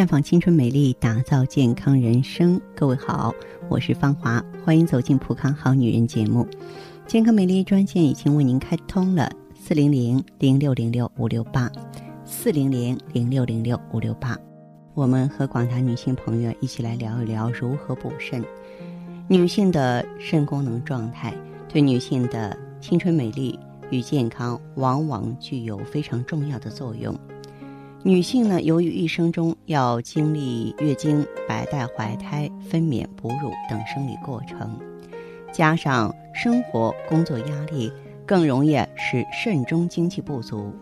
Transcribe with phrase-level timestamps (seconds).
[0.00, 2.58] 绽放青春美丽，打造健康人生。
[2.74, 3.34] 各位好，
[3.68, 6.48] 我是芳华，欢迎走进《普康好女人》节目。
[7.06, 11.70] 健康美丽专线已经为您开通了，四零零零六零六五六八，
[12.24, 14.34] 四零零零六零六五六八。
[14.94, 18.42] 我们和广大女性朋友一起来聊一聊如何补肾。
[19.28, 21.34] 女性的肾功能状态
[21.68, 23.58] 对女性的青春美丽
[23.90, 27.14] 与健康往往具有非常重要的作用。
[28.02, 34.74] 女性呢，由于一生中要经历月经、白带、怀胎、分娩、哺乳等生理过程，
[35.52, 37.92] 加上生活工作压力，
[38.24, 40.72] 更容易使肾中精气不足。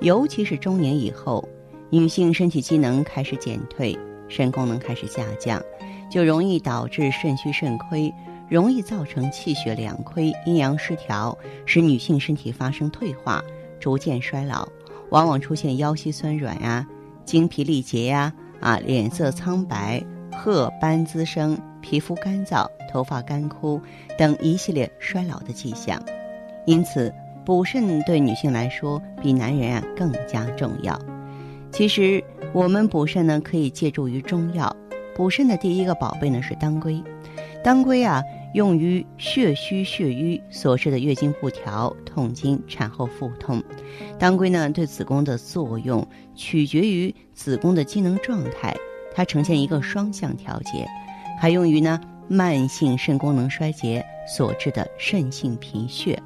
[0.00, 1.46] 尤其是中年以后，
[1.90, 3.94] 女性身体机能开始减退，
[4.26, 5.62] 肾功能开始下降，
[6.10, 8.10] 就容易导致肾虚肾亏，
[8.48, 11.36] 容易造成气血两亏、阴阳失调，
[11.66, 13.44] 使女性身体发生退化，
[13.78, 14.66] 逐渐衰老。
[15.10, 16.86] 往往出现腰膝酸软呀、
[17.24, 20.02] 精疲力竭呀、啊脸色苍白、
[20.32, 23.80] 褐斑滋生、皮肤干燥、头发干枯
[24.18, 26.02] 等一系列衰老的迹象。
[26.66, 27.12] 因此，
[27.44, 30.98] 补肾对女性来说比男人啊更加重要。
[31.72, 32.22] 其实，
[32.52, 34.74] 我们补肾呢可以借助于中药。
[35.14, 37.02] 补肾的第一个宝贝呢是当归。
[37.62, 38.22] 当归啊。
[38.56, 43.62] 用于血虚血瘀所致的月经不调、痛经、产后腹痛。
[44.18, 48.74] 当归呢，对子宫的作用取决于子宫的机能状态，
[49.14, 50.88] 它呈现一个双向调节。
[51.38, 56.18] 还用于呢慢性肾功能衰竭所致的肾性贫血。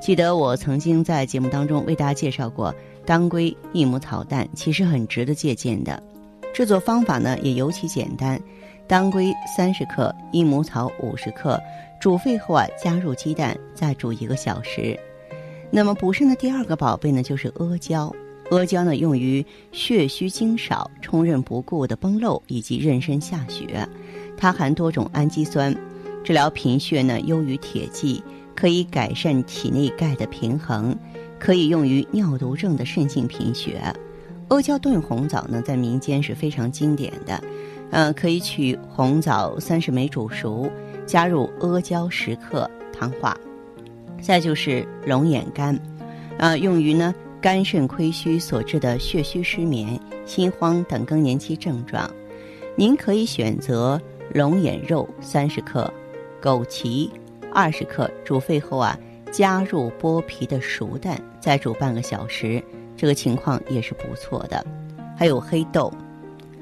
[0.00, 2.74] 记得我曾经在节目当中为大家介绍过
[3.04, 6.02] 当归益母草蛋，其实很值得借鉴的。
[6.54, 8.40] 制作方法呢也尤其简单。
[8.88, 11.60] 当归三十克，益母草五十克，
[12.00, 14.98] 煮沸后啊，加入鸡蛋，再煮一个小时。
[15.70, 18.10] 那么补肾的第二个宝贝呢，就是阿胶。
[18.50, 23.86] 阿胶呢，用于血虚精少、冲任不顾的崩漏以及妊娠下血。
[24.38, 25.76] 它含多种氨基酸，
[26.24, 28.22] 治疗贫血呢，优于铁剂，
[28.56, 30.96] 可以改善体内钙的平衡，
[31.38, 33.82] 可以用于尿毒症的肾性贫血。
[34.48, 37.38] 阿胶炖红枣呢，在民间是非常经典的。
[37.90, 40.70] 呃，可以取红枣三十枚煮熟，
[41.06, 43.36] 加入阿胶十克，糖化。
[44.20, 45.78] 再就是龙眼干，
[46.38, 52.10] 呃，用于呢肝肾亏虚所致的血虚失眠、心慌等更年期症状。
[52.76, 54.00] 您可以选择
[54.34, 55.92] 龙眼肉三十克，
[56.42, 57.08] 枸杞
[57.52, 58.98] 二十克，煮沸后啊，
[59.30, 62.62] 加入剥皮的熟蛋，再煮半个小时，
[62.96, 64.64] 这个情况也是不错的。
[65.16, 65.92] 还有黑豆。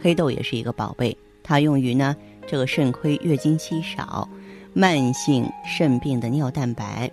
[0.02, 2.14] 黑豆也是一个宝贝，它用于呢
[2.46, 4.28] 这个肾亏、月经稀少、
[4.72, 7.10] 慢性肾病的尿蛋白。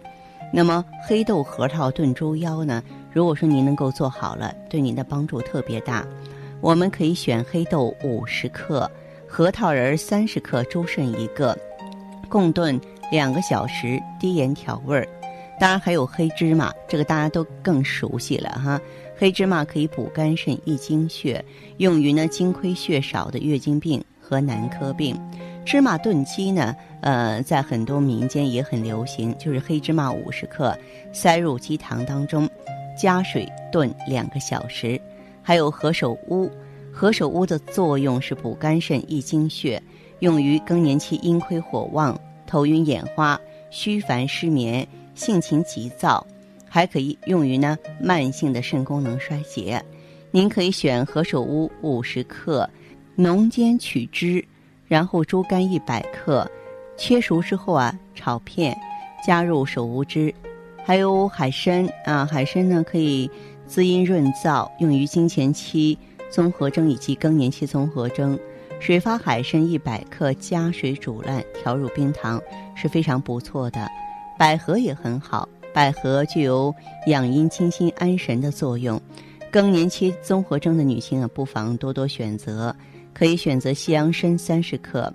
[0.52, 2.84] 那么黑豆核桃炖猪腰呢？
[3.12, 6.06] 如果说您能够做好了，对您的帮助特别大。
[6.62, 8.90] 我们可以选黑豆五十克、
[9.28, 11.58] 核桃仁三十克、猪肾一个，
[12.30, 12.80] 共炖
[13.12, 15.08] 两个小时，低盐调味儿。
[15.60, 18.80] 当然还有黑芝麻，这个大家都更熟悉了哈。
[19.24, 21.42] 黑芝麻可以补肝肾、益精血，
[21.78, 25.18] 用于呢精亏血少的月经病和男科病。
[25.64, 30.78] 芝麻炖鸡呢，呃，在很多民间也很流行，就是黑芝麻五十克，
[31.14, 32.50] 塞入鸡汤当中，
[33.00, 35.00] 加水炖两个小时。
[35.42, 36.52] 还有何首乌，
[36.92, 39.82] 何首乌的作用是补肝肾、益精血，
[40.20, 44.86] 用于更年期阴亏火旺、头晕眼花、虚烦失眠、
[45.16, 46.28] 性情急躁。
[46.74, 49.80] 还可以用于呢慢性的肾功能衰竭，
[50.32, 52.68] 您可以选何首乌五十克，
[53.14, 54.44] 浓煎取汁，
[54.88, 56.50] 然后猪肝一百克，
[56.98, 58.76] 切熟之后啊炒片，
[59.24, 60.34] 加入首乌汁，
[60.84, 63.30] 还有海参啊，海参呢可以
[63.68, 65.96] 滋阴润燥，用于经前期
[66.32, 68.40] 综合征以及更年期综合征。
[68.80, 72.42] 水发海参一百克，加水煮烂，调入冰糖
[72.74, 73.88] 是非常不错的。
[74.40, 75.48] 百合也很好。
[75.74, 76.74] 百合具有
[77.08, 79.02] 养阴清心安神的作用，
[79.52, 82.74] 更年期综合征的女性啊，不妨多多选择。
[83.14, 85.12] 可以选择西洋参三十克，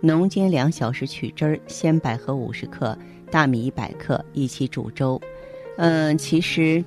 [0.00, 2.96] 浓煎两小时取汁儿，鲜百合五十克，
[3.30, 5.20] 大米一百克一起煮粥。
[5.78, 6.84] 嗯，其实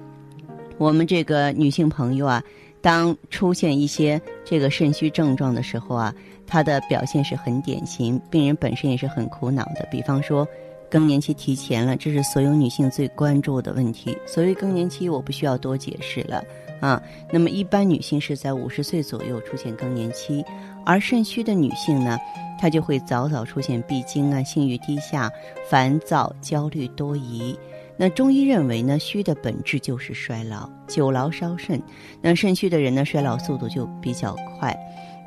[0.77, 2.43] 我们这个女性朋友啊，
[2.79, 6.13] 当出现一些这个肾虚症状的时候啊，
[6.45, 9.87] 她的表现是很典型，病人本身也是很苦恼的。
[9.89, 10.47] 比方说。
[10.91, 14.17] 更年期提前了，这是所有女性最关注的问题。
[14.27, 16.43] 所谓更年期，我不需要多解释了
[16.81, 17.01] 啊。
[17.31, 20.43] 那么，一般女性是在五十岁左右出现更年期，
[20.85, 22.19] 而肾虚的女性呢，
[22.59, 25.31] 她就会早早出现闭经啊、性欲低下、
[25.69, 27.57] 烦躁、焦虑多疑。
[27.95, 31.81] 那中医认为呢，虚的本质就是衰老，久劳伤肾。
[32.21, 34.77] 那肾虚的人呢，衰老速度就比较快。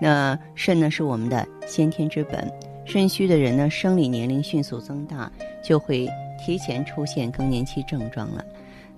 [0.00, 2.50] 那肾呢，是我们的先天之本。
[2.84, 5.30] 肾虚的人呢，生理年龄迅速增大，
[5.62, 6.08] 就会
[6.44, 8.44] 提前出现更年期症状了。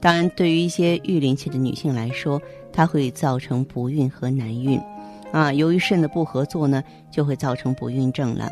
[0.01, 2.41] 当然，对于一些育龄期的女性来说，
[2.73, 4.81] 它会造成不孕和难孕。
[5.33, 8.51] 啊，由于肾的不合作呢，就会造成不孕症了。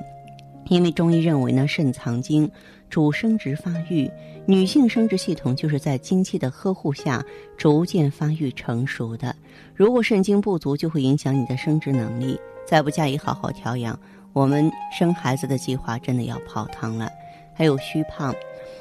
[0.68, 2.50] 因为中医认为呢，肾藏精，
[2.88, 4.10] 主生殖发育。
[4.46, 7.24] 女性生殖系统就是在精气的呵护下
[7.56, 9.34] 逐渐发育成熟的。
[9.74, 12.38] 如果肾精不足，就会影响你的生殖能力。
[12.66, 13.98] 再不加以好好调养，
[14.32, 17.10] 我们生孩子的计划真的要泡汤了。
[17.54, 18.34] 还有虚胖，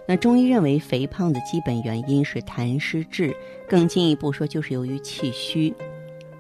[0.08, 3.36] 那中医认为肥胖的基本原因是痰湿滞，
[3.70, 5.74] 更进一步说就是由于气虚。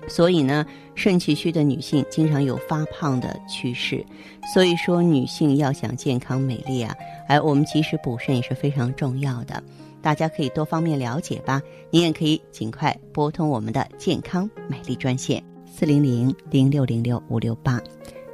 [0.07, 0.65] 所以呢，
[0.95, 4.05] 肾气虚的女性经常有发胖的趋势。
[4.53, 6.93] 所以说，女性要想健康美丽啊，
[7.27, 9.61] 哎，我们及时补肾也是非常重要的。
[10.01, 11.61] 大家可以多方面了解吧。
[11.89, 17.81] 您也可以尽快拨通我们的健康美丽专线四零零零六零六五六八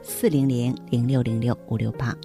[0.02, 2.16] 四零零零六零六五六八。